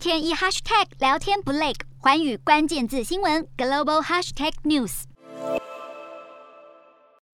[0.00, 5.02] 天一 hashtag 聊天不累，寰宇关键字新闻 global hashtag news。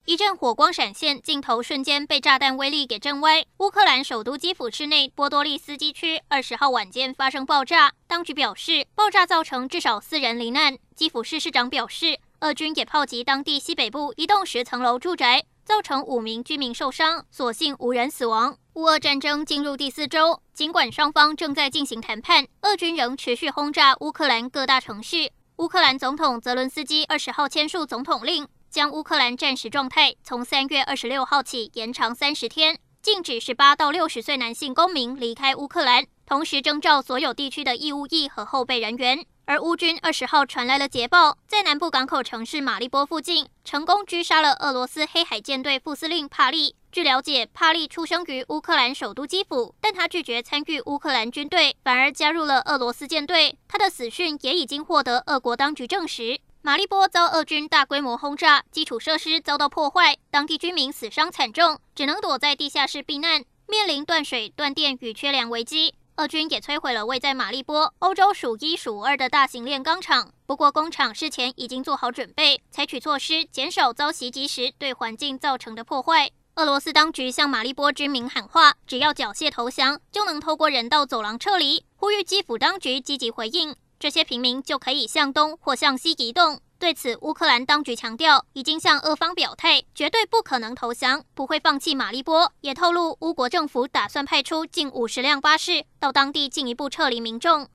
[0.05, 3.45] 一阵火光闪现，镜头瞬间被炸弹威力给震歪。
[3.59, 10.77] 乌克兰首都基辅市内波多利斯基区二十号晚间发生爆炸，当局表示爆炸造成至少四人罹难。
[10.97, 18.59] 基辅市市长表示，俄军也炮击当地西北部一栋十层楼住宅，造成五名居民受伤，所幸无人死亡。
[18.77, 25.33] 乌俄战争进入第四周，尽管双方正在进行谈判，俄军仍持续轰炸乌克兰各大城市。
[25.57, 28.47] 乌克兰总统泽伦斯基二十号签署总统令。
[28.69, 39.25] 将乌克兰战时状态从三月二十六号起延长三十天，禁止十八到六十岁男性公民离开乌克兰，同时征召所有地区的义务役和后备人员。
[39.47, 46.75] 而乌军二十号传来了捷报，在南部港口城市马利波附近成功狙杀了俄罗斯黑海舰队副司令帕利。
[46.97, 53.59] 据了解，帕利出生于乌克兰首都基辅，但他拒绝参与乌克兰军队，反而加入了俄罗斯舰队。
[53.69, 56.41] 他的死讯也已经获得俄国当局证实。
[56.63, 65.97] 马利波遭俄军大规模轰炸，基础设施遭到破坏，当地居民死伤惨重，只能躲在地下室避难，面临断水、断电与缺粮危机。
[66.17, 76.31] 俄军也摧毁了位在马利波欧洲数一数二的大型炼钢厂，不过工厂事前已经做好准备，采取措施减少遭袭击时对环境造成的破坏。
[76.57, 83.77] 俄罗斯当局向马利波居民喊话，只要缴械投降，就能透过人道走廊撤离，呼吁基辅当局积极回应。
[84.01, 86.59] 这些平民就可以向东或向西移动。
[86.79, 92.51] 对此，乌克兰当局强调，已经向俄方表态，绝对不可能投降，不会放弃马利波。
[92.63, 97.69] 也透露，乌国政府打算派出近五十辆巴士到当地进一步撤离民众。